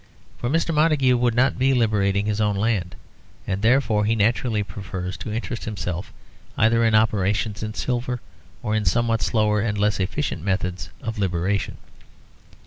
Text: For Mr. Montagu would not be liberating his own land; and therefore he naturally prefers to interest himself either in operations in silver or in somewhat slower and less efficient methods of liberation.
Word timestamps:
For 0.39 0.49
Mr. 0.49 0.73
Montagu 0.73 1.15
would 1.15 1.35
not 1.35 1.59
be 1.59 1.75
liberating 1.75 2.25
his 2.25 2.41
own 2.41 2.55
land; 2.55 2.95
and 3.45 3.61
therefore 3.61 4.03
he 4.05 4.15
naturally 4.15 4.63
prefers 4.63 5.15
to 5.17 5.31
interest 5.31 5.65
himself 5.65 6.11
either 6.57 6.83
in 6.83 6.95
operations 6.95 7.61
in 7.61 7.75
silver 7.75 8.19
or 8.63 8.73
in 8.73 8.83
somewhat 8.85 9.21
slower 9.21 9.61
and 9.61 9.77
less 9.77 9.99
efficient 9.99 10.41
methods 10.43 10.89
of 11.03 11.19
liberation. 11.19 11.77